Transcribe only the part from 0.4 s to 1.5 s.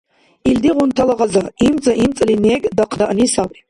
Илдигъунтала гъаза—